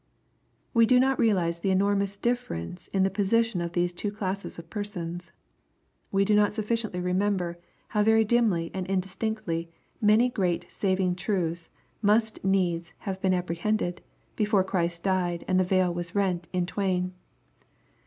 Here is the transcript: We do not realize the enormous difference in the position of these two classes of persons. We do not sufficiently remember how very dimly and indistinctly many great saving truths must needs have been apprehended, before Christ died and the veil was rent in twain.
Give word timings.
We 0.73 0.87
do 0.87 0.99
not 0.99 1.19
realize 1.19 1.59
the 1.59 1.69
enormous 1.69 2.17
difference 2.17 2.87
in 2.87 3.03
the 3.03 3.11
position 3.11 3.61
of 3.61 3.73
these 3.73 3.93
two 3.93 4.11
classes 4.11 4.57
of 4.57 4.67
persons. 4.67 5.31
We 6.11 6.25
do 6.25 6.33
not 6.33 6.53
sufficiently 6.53 6.99
remember 6.99 7.59
how 7.89 8.01
very 8.01 8.25
dimly 8.25 8.71
and 8.73 8.87
indistinctly 8.87 9.69
many 10.01 10.27
great 10.27 10.65
saving 10.71 11.17
truths 11.17 11.69
must 12.01 12.43
needs 12.43 12.93
have 13.05 13.21
been 13.21 13.35
apprehended, 13.35 14.01
before 14.35 14.63
Christ 14.63 15.03
died 15.03 15.45
and 15.47 15.59
the 15.59 15.63
veil 15.63 15.93
was 15.93 16.15
rent 16.15 16.47
in 16.51 16.65
twain. 16.65 17.13